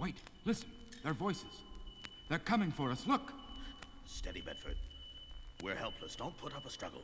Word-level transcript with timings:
Wait, 0.00 0.16
listen. 0.46 0.68
Their 1.04 1.12
voices. 1.12 1.62
They're 2.28 2.38
coming 2.38 2.72
for 2.72 2.90
us. 2.90 3.06
Look. 3.06 3.32
Steady, 4.06 4.40
Bedford. 4.40 4.76
We're 5.62 5.74
helpless. 5.74 6.16
Don't 6.16 6.36
put 6.38 6.54
up 6.56 6.64
a 6.64 6.70
struggle. 6.70 7.02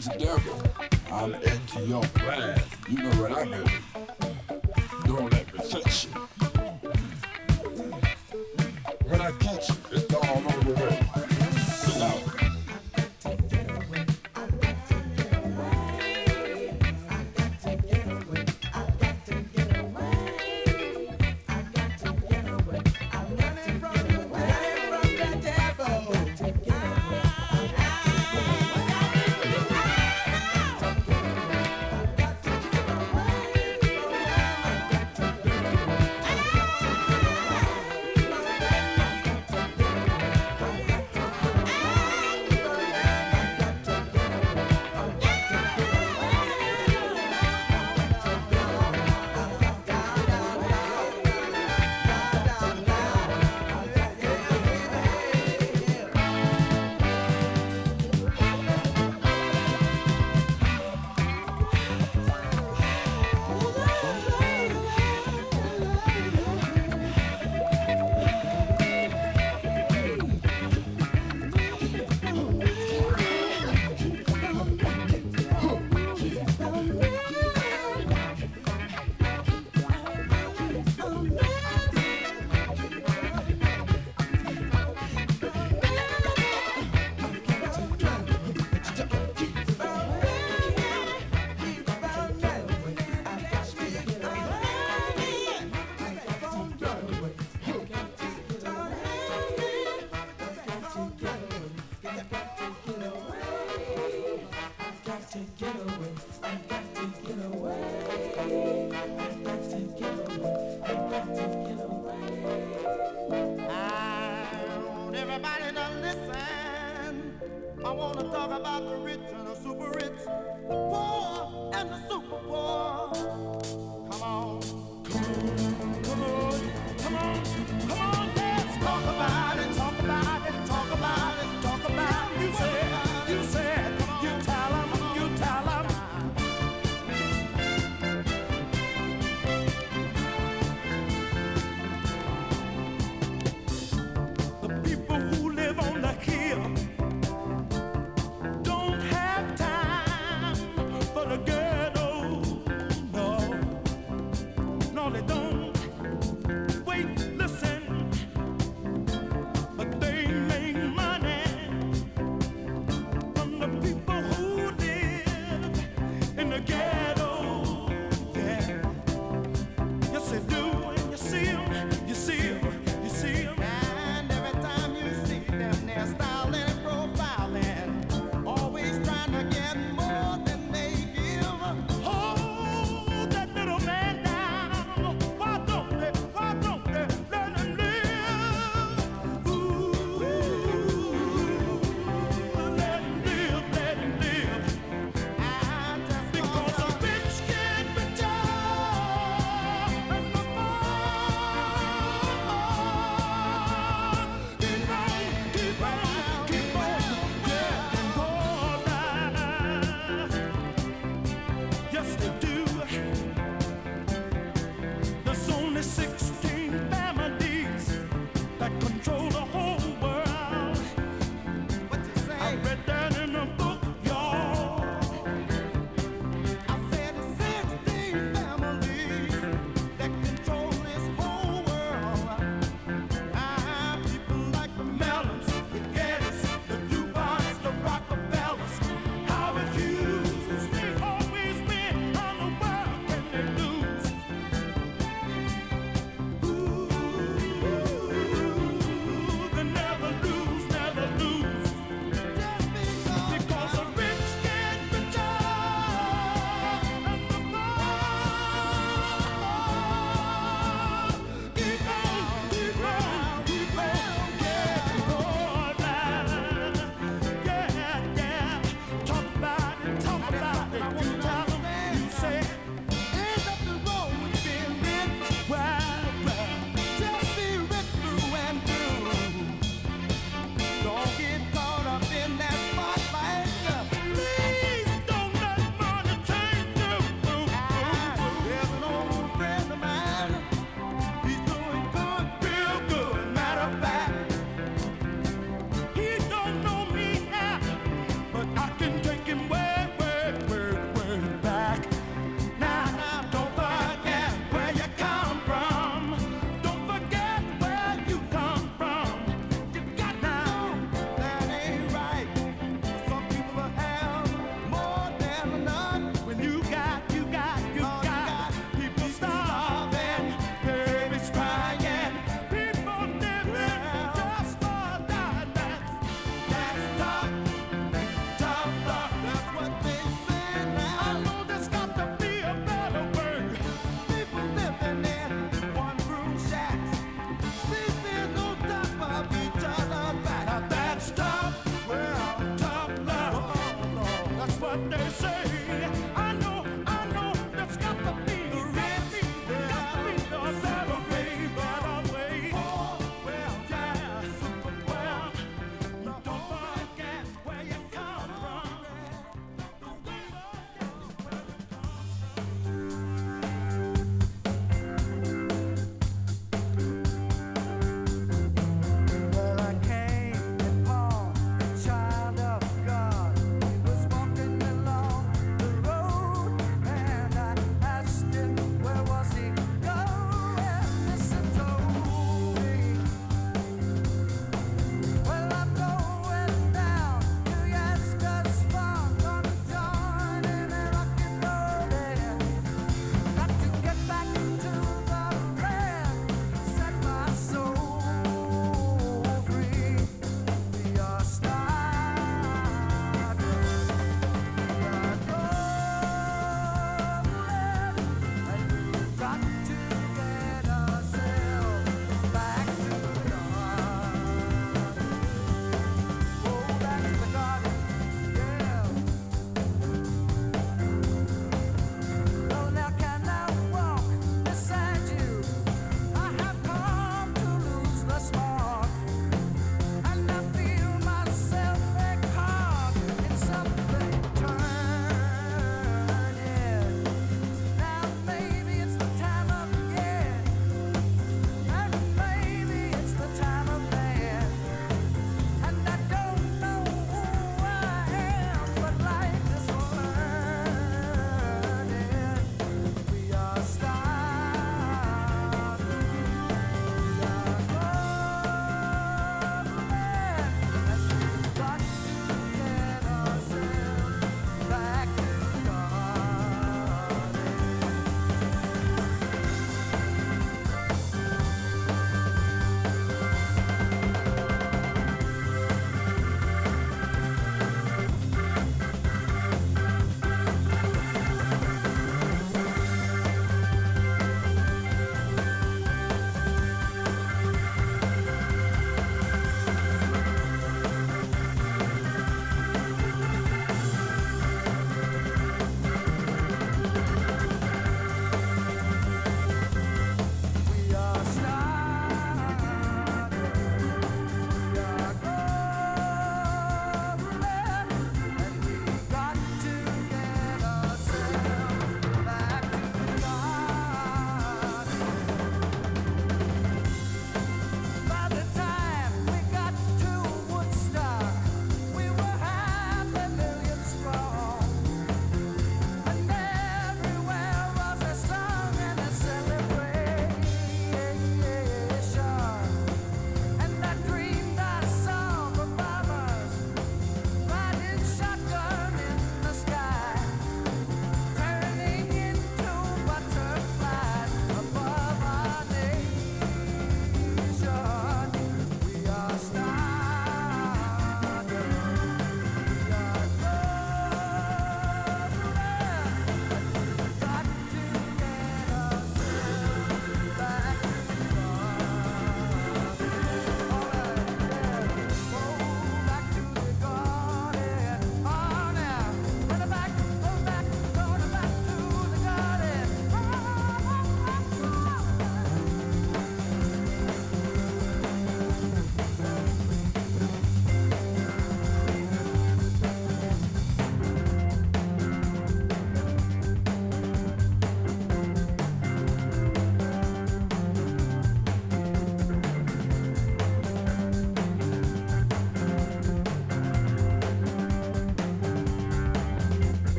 it 0.00 0.12
together. 0.12 0.40
I'm 1.12 1.34
into 1.34 1.80
your 1.86 2.02
plan. 2.02 2.60
You 2.88 3.02
know 3.02 3.10
what 3.22 3.32
I 3.32 3.44
mean. 3.44 3.66
Don't 5.04 5.32
let 5.32 5.52
me 5.52 5.60
touch 5.68 6.06
you. 6.06 6.10
When 9.06 9.20
I 9.20 9.30
catch 9.32 9.68
you, 9.68 9.99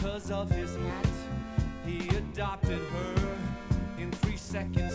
cause 0.00 0.30
of 0.30 0.50
his 0.50 0.74
hat. 0.76 1.06
He 1.84 2.08
adopted 2.16 2.78
her 2.78 3.36
in 3.98 4.10
three 4.12 4.36
seconds. 4.36 4.87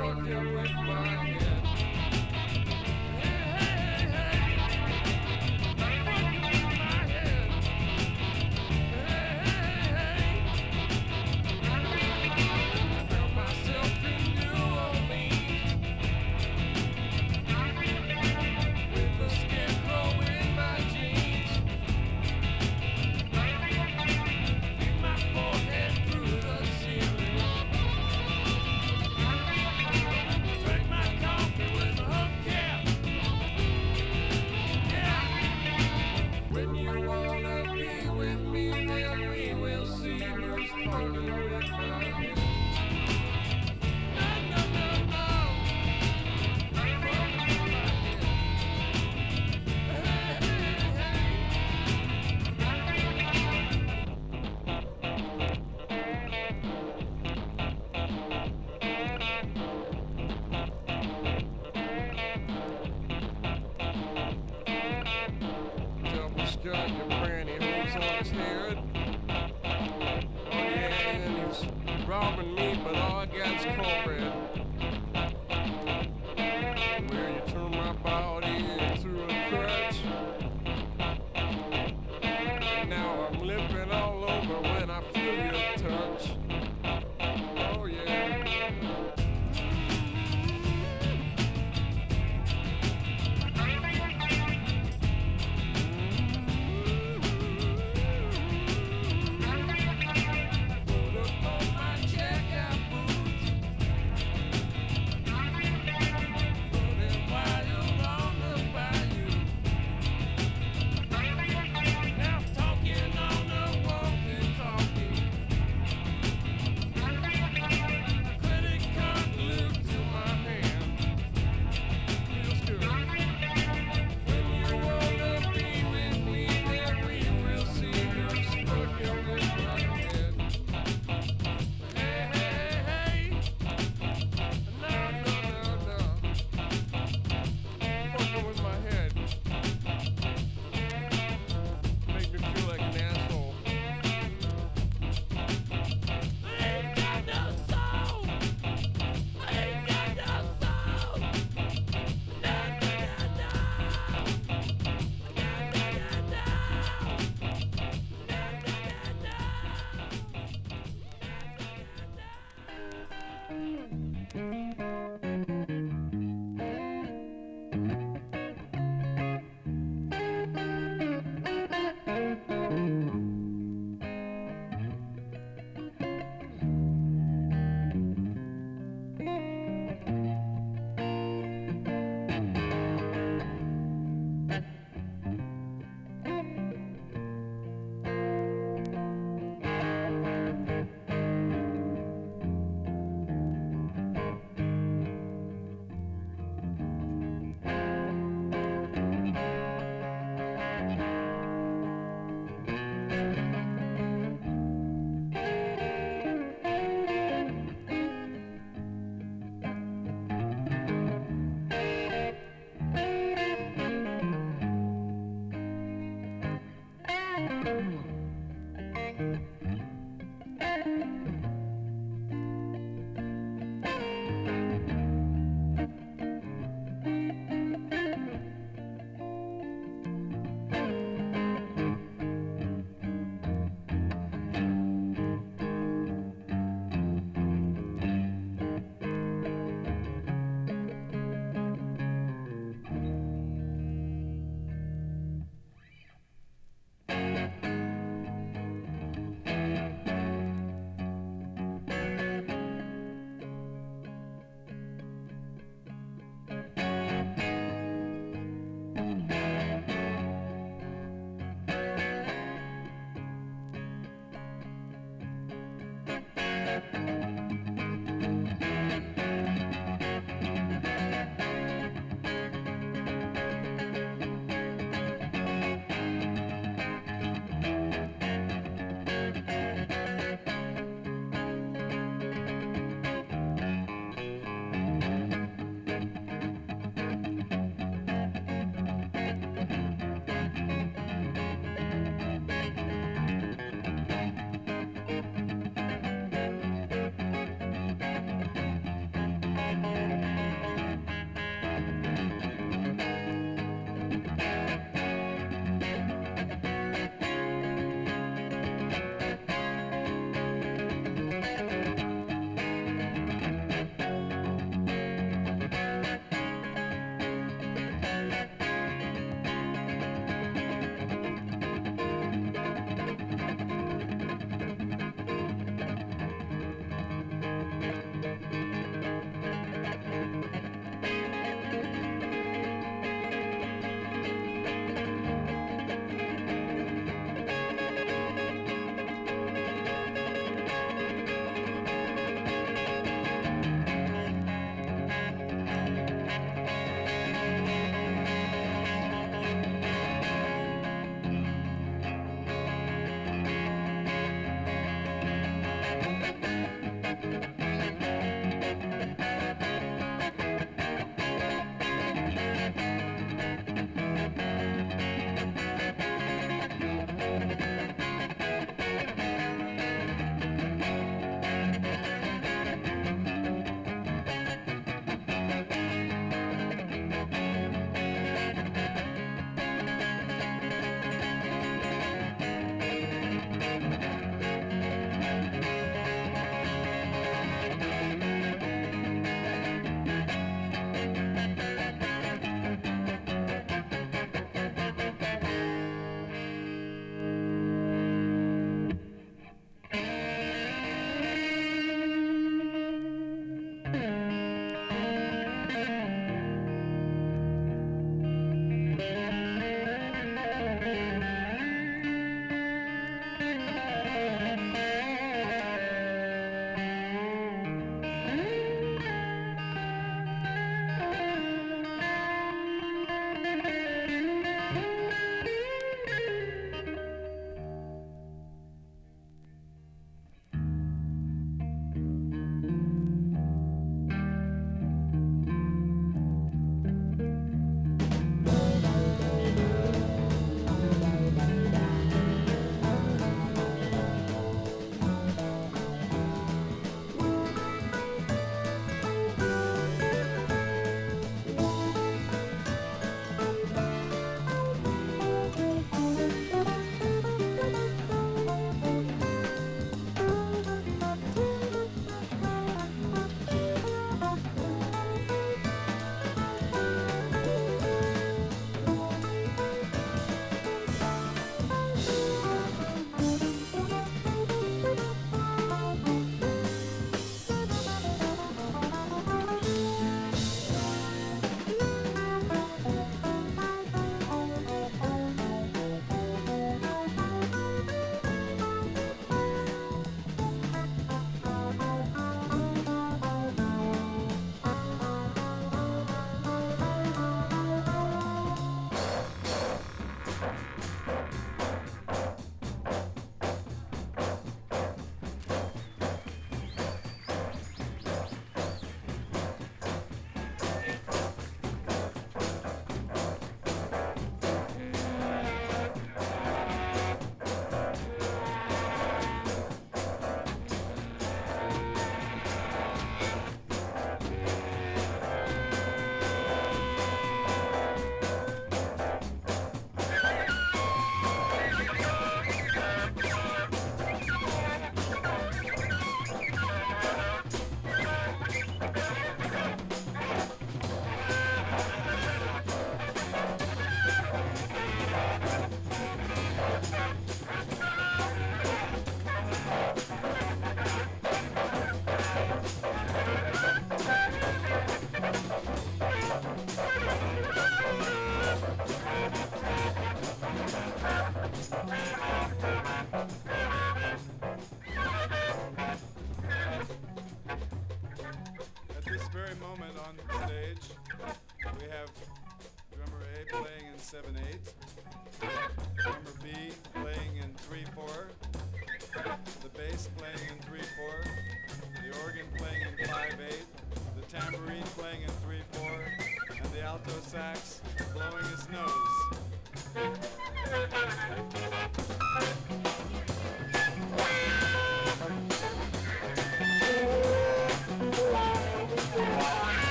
Put 0.00 0.32
on 0.32 0.54
my 0.86 1.49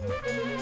Música 0.00 0.61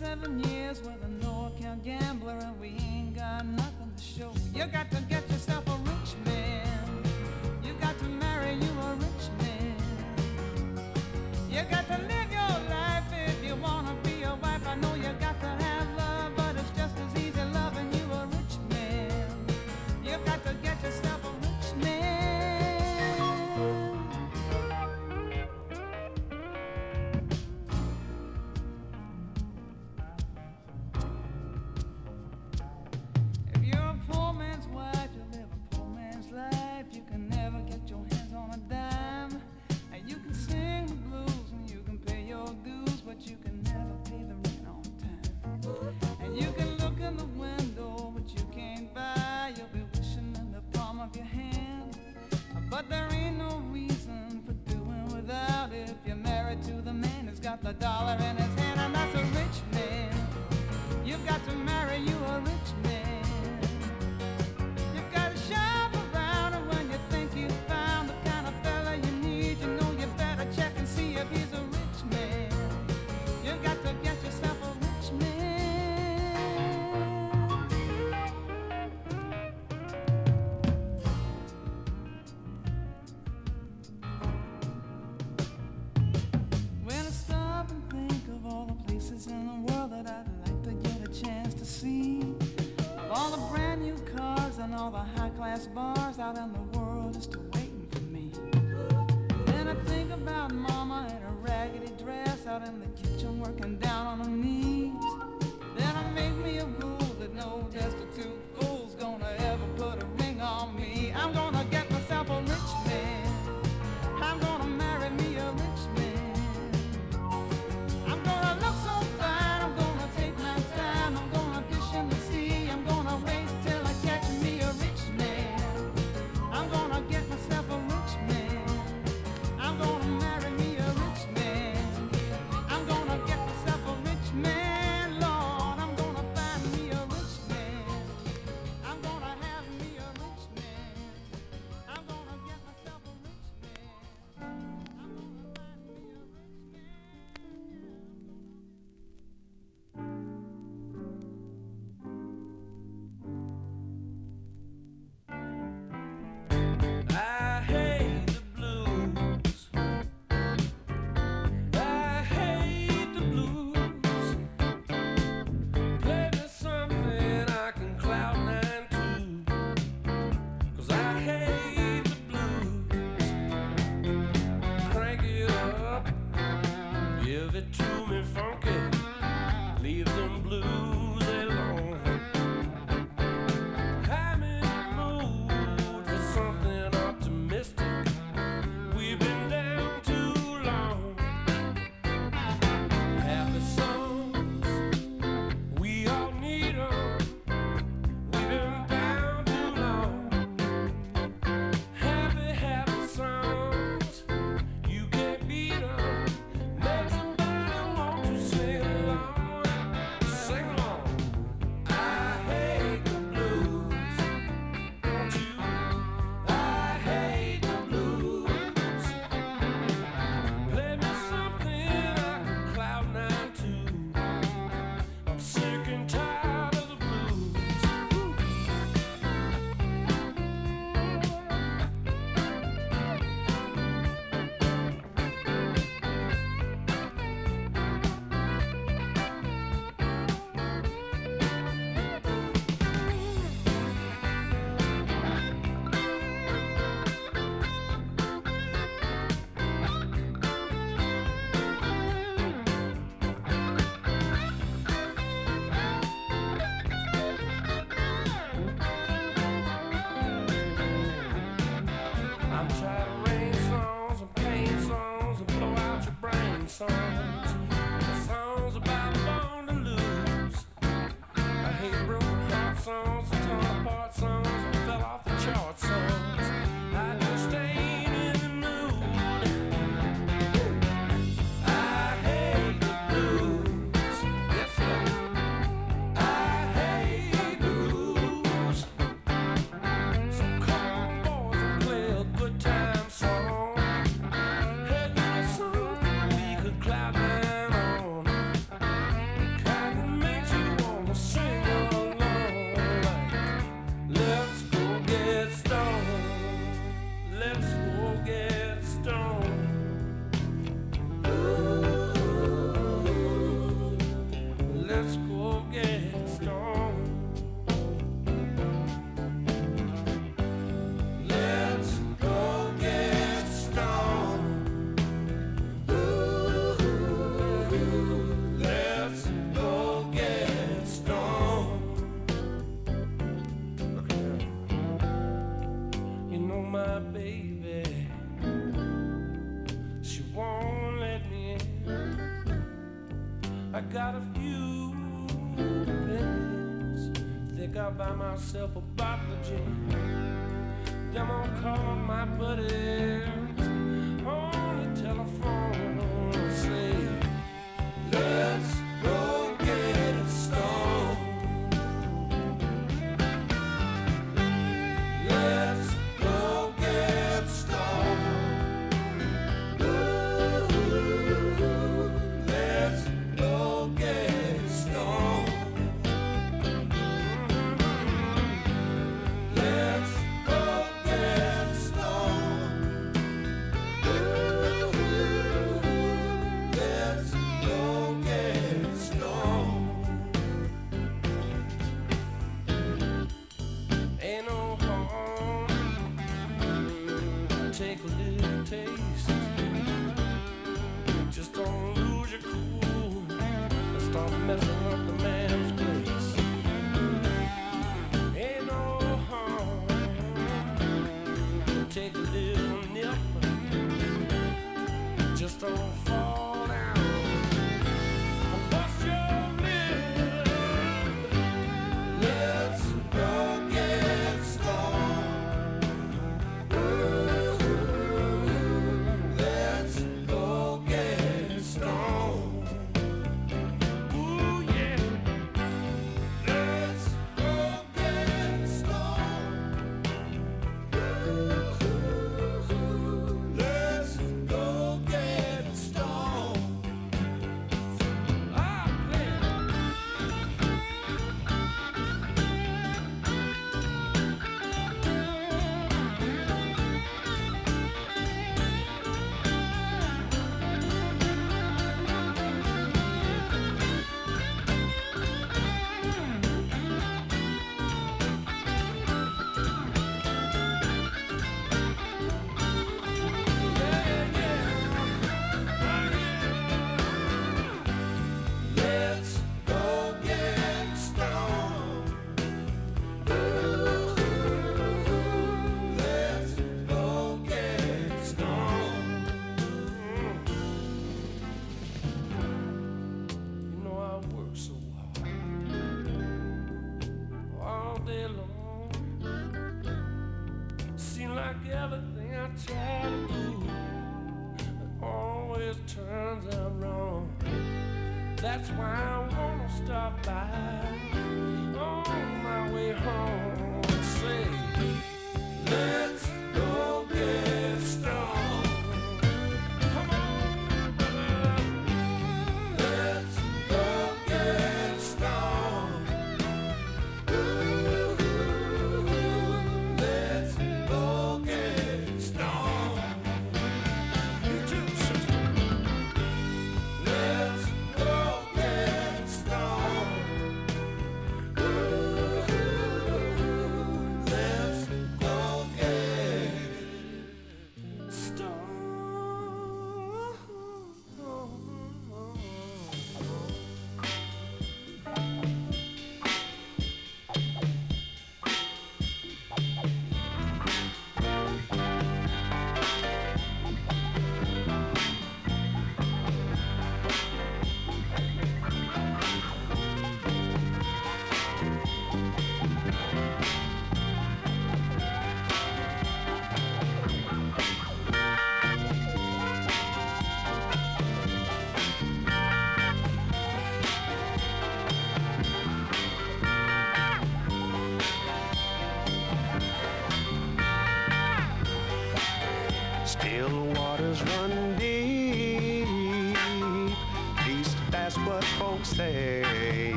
seven 0.00 0.40
years 0.44 0.80
with 0.80 0.96
a 1.04 1.08
no 1.22 1.52
account 1.54 1.84
gambler, 1.84 2.38
and 2.40 2.58
we 2.58 2.68
ain't 2.68 3.14
got 3.14 3.44
nothing 3.44 3.92
to 3.94 4.02
show. 4.02 4.32
You 4.54 4.64
got 4.64 4.90
to 4.92 5.02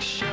the 0.00 0.29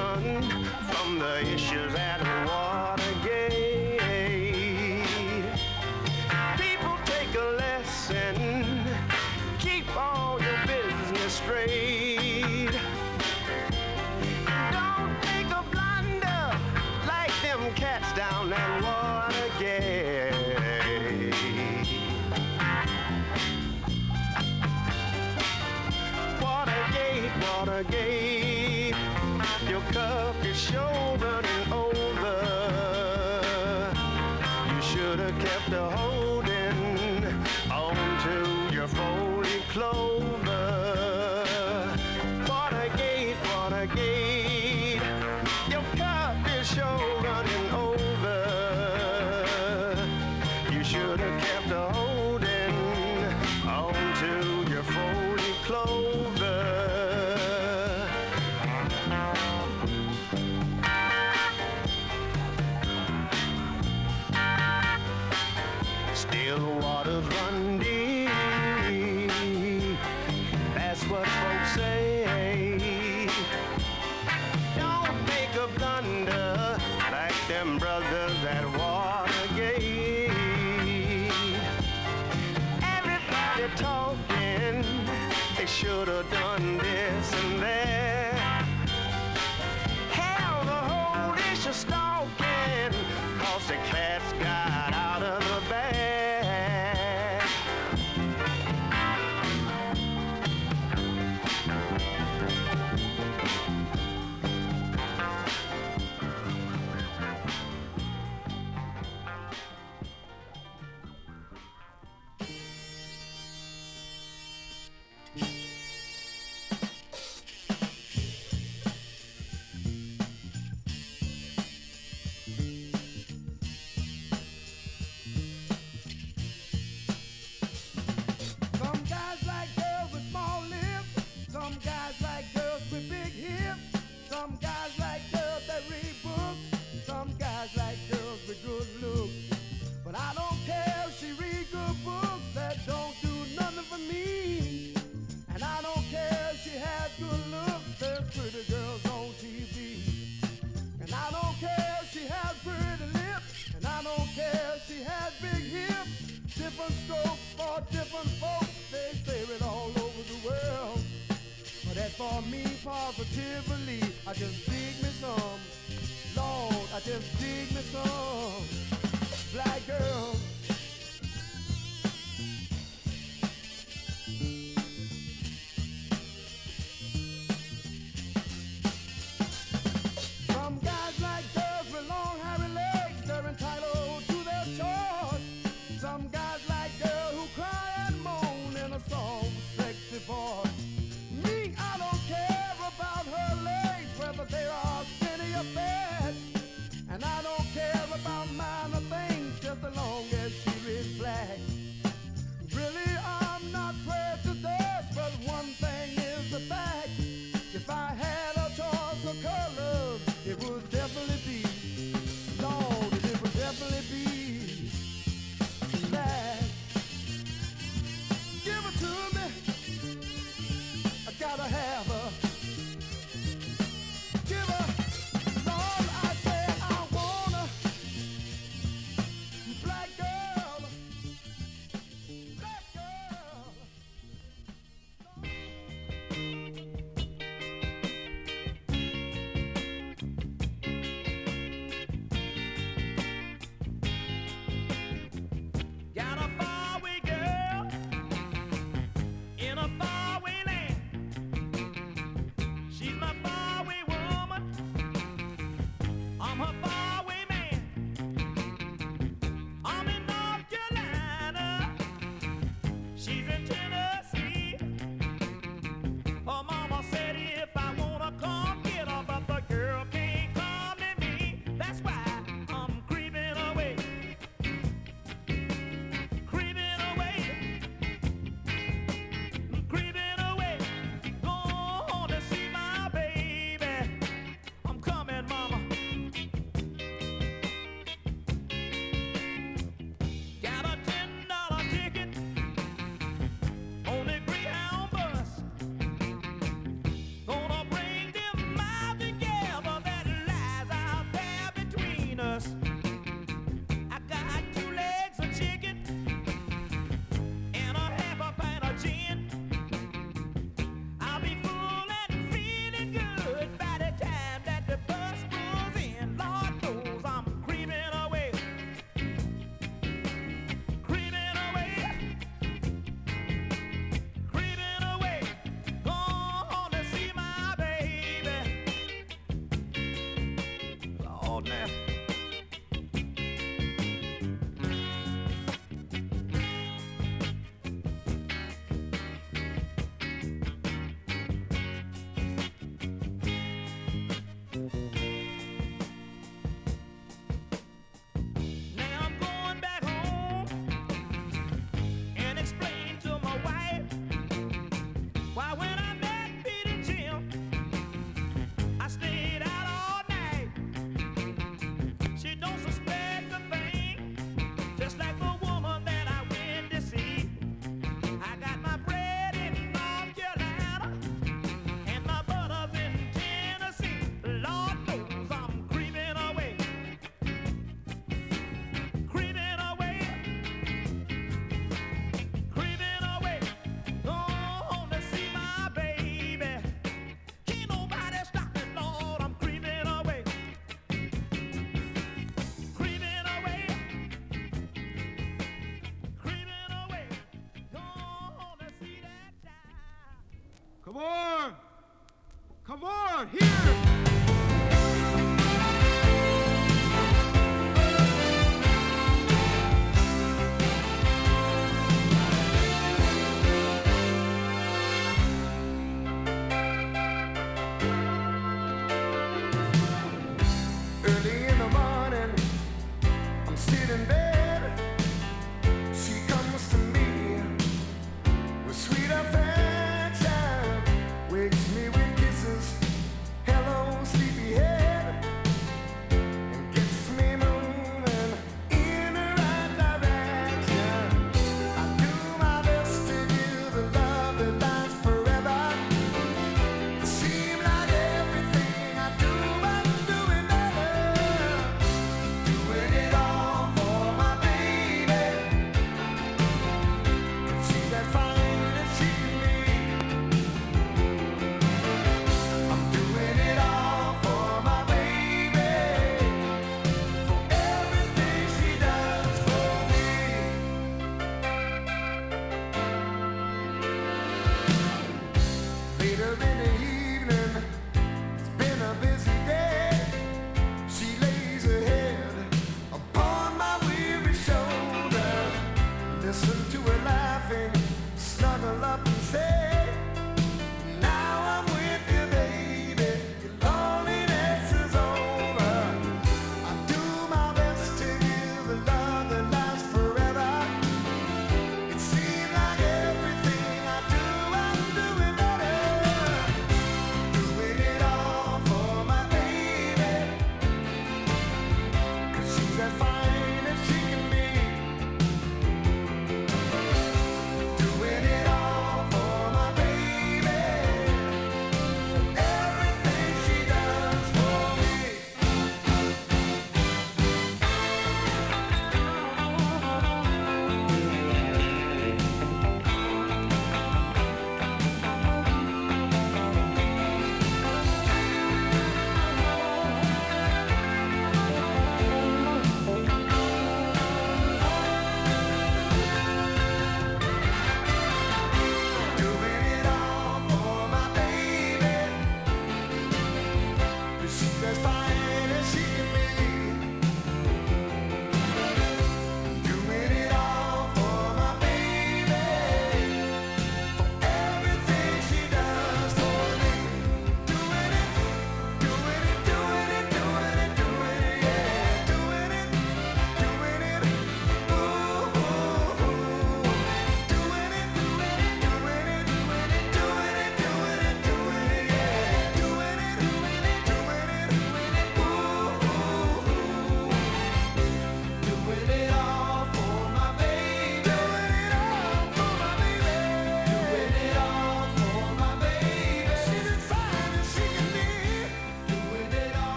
four-leaf 55.67 56.06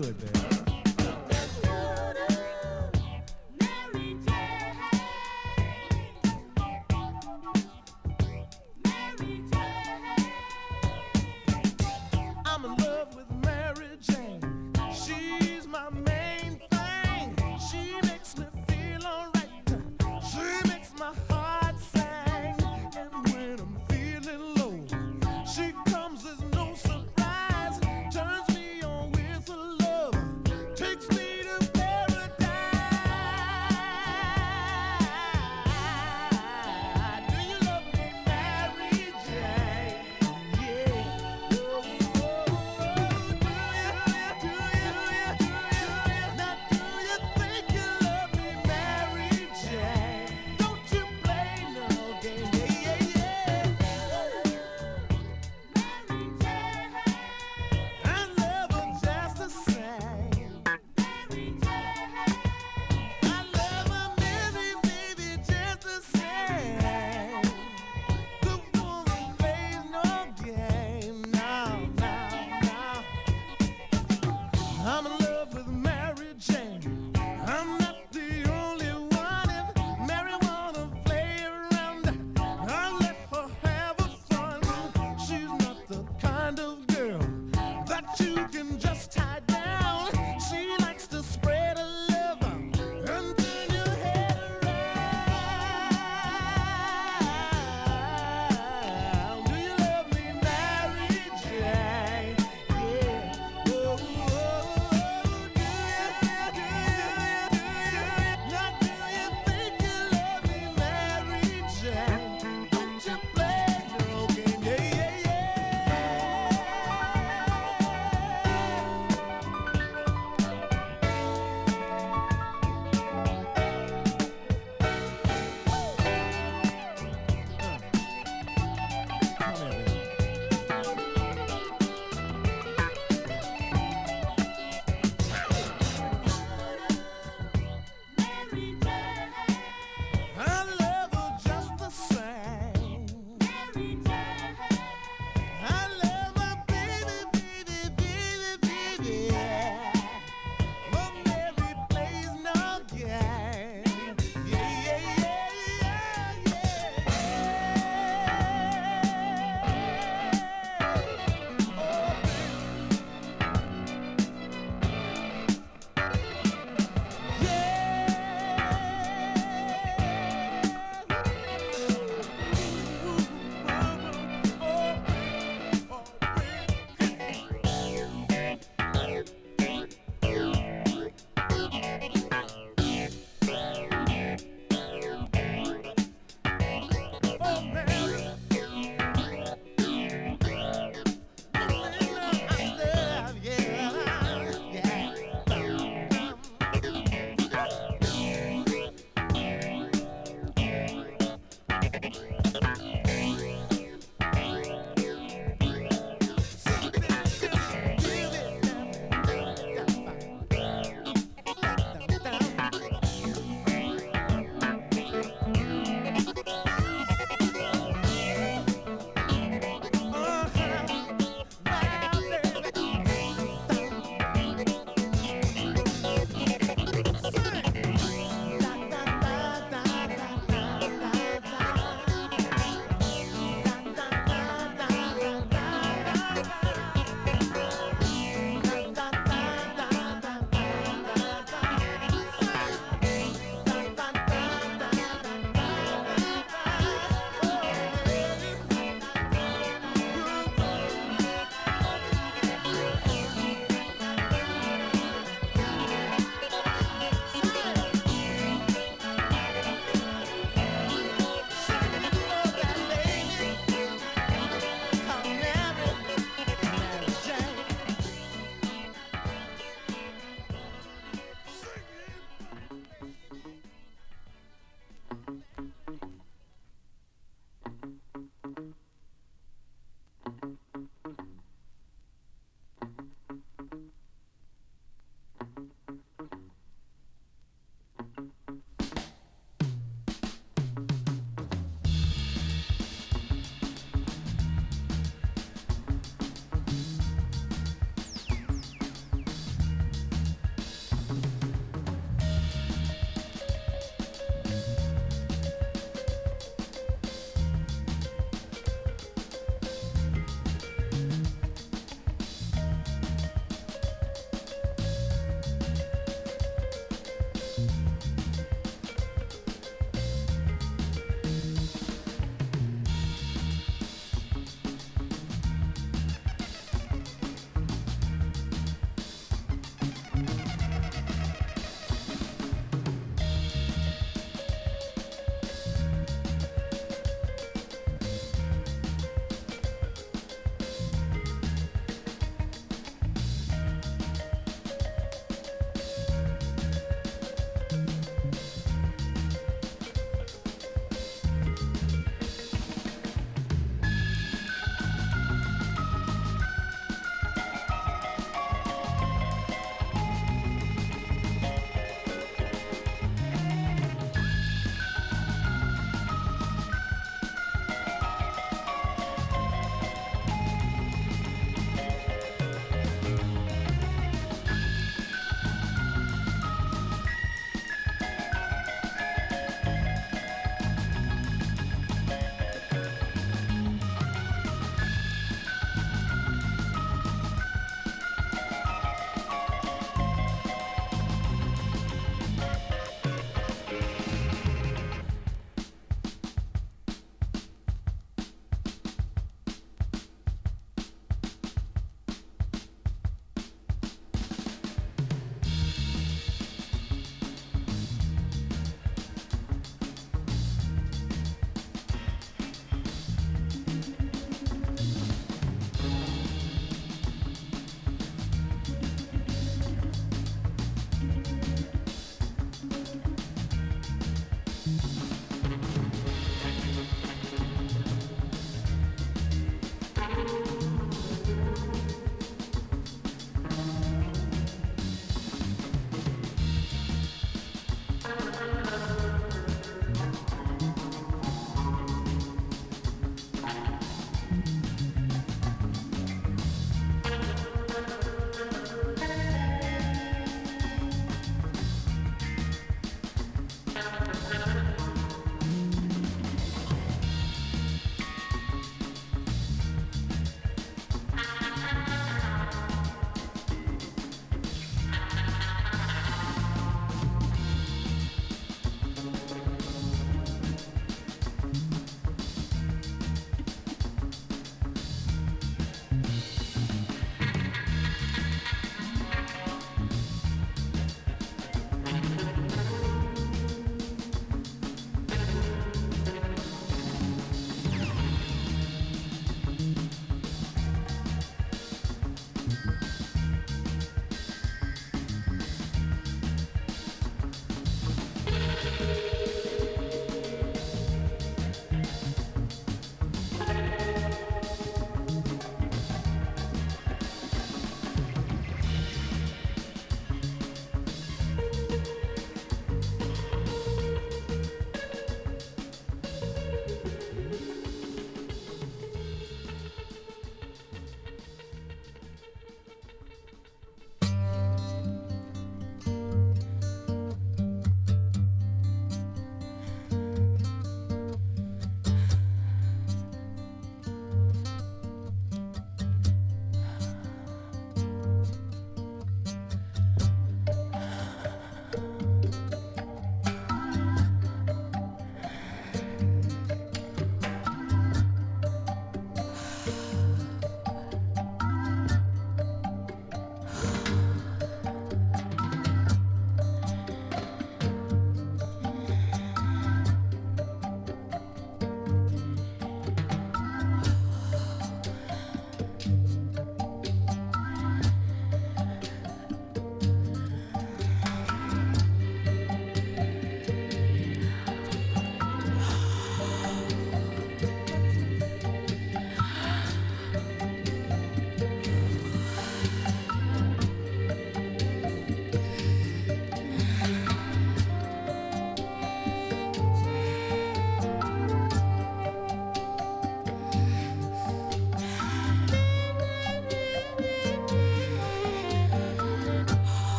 Do 0.00 0.04
it, 0.04 0.16
baby. 0.20 0.37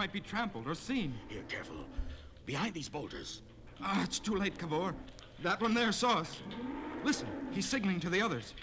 Might 0.00 0.12
be 0.14 0.20
trampled 0.20 0.66
or 0.66 0.74
seen. 0.74 1.12
Here, 1.28 1.42
careful. 1.46 1.76
Behind 2.46 2.72
these 2.72 2.88
boulders. 2.88 3.42
Ah, 3.82 4.02
it's 4.02 4.18
too 4.18 4.34
late, 4.34 4.58
Cavour. 4.58 4.94
That 5.42 5.60
one 5.60 5.74
there 5.74 5.92
saw 5.92 6.20
us. 6.20 6.38
Listen, 7.04 7.28
he's 7.50 7.68
signaling 7.68 8.00
to 8.00 8.08
the 8.08 8.22
others. 8.22 8.54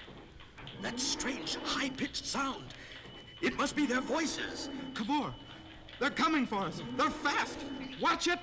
That 0.82 1.00
strange, 1.00 1.58
high-pitched 1.58 2.26
sound. 2.26 2.64
It 3.40 3.56
must 3.56 3.76
be 3.76 3.86
their 3.86 4.02
voices. 4.02 4.72
Cavour, 4.96 5.32
they're 6.00 6.10
coming 6.10 6.48
for 6.48 6.62
us. 6.62 6.82
They're 6.98 7.12
fast. 7.12 7.60
Watch 8.02 8.28
it. 8.28 8.40